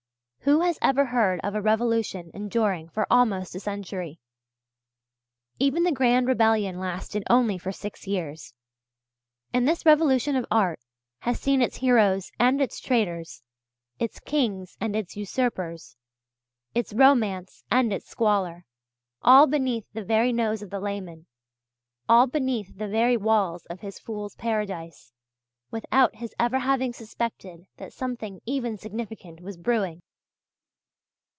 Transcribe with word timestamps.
Who 0.43 0.61
has 0.61 0.79
ever 0.81 1.05
heard 1.05 1.39
of 1.43 1.53
a 1.53 1.61
revolution 1.61 2.31
enduring 2.33 2.89
for 2.89 3.05
almost 3.11 3.53
a 3.53 3.59
century? 3.59 4.19
Even 5.59 5.83
the 5.83 5.91
Grand 5.91 6.27
Rebellion 6.27 6.79
lasted 6.79 7.23
only 7.29 7.59
for 7.59 7.71
six 7.71 8.07
years. 8.07 8.55
And 9.53 9.67
this 9.67 9.85
revolution 9.85 10.35
of 10.35 10.47
art 10.49 10.79
has 11.19 11.39
seen 11.39 11.61
its 11.61 11.75
heroes 11.75 12.31
and 12.39 12.59
its 12.59 12.79
traitors, 12.79 13.43
its 13.99 14.19
kings, 14.19 14.75
and 14.81 14.95
its 14.95 15.15
usurpers, 15.15 15.95
its 16.73 16.91
romance 16.91 17.63
and 17.69 17.93
its 17.93 18.09
squalor 18.09 18.65
all 19.21 19.45
beneath 19.45 19.85
the 19.93 20.03
very 20.03 20.33
nose 20.33 20.63
of 20.63 20.71
the 20.71 20.79
layman, 20.79 21.27
all 22.09 22.25
beneath 22.25 22.79
the 22.79 22.87
very 22.87 23.15
walls 23.15 23.67
of 23.67 23.81
his 23.81 23.99
fool's 23.99 24.33
paradise, 24.37 25.13
without 25.69 26.15
his 26.15 26.33
ever 26.39 26.57
having 26.57 26.93
suspected 26.93 27.67
that 27.77 27.93
something 27.93 28.41
even 28.47 28.75
significant 28.75 29.39
was 29.39 29.55
brewing. 29.55 30.01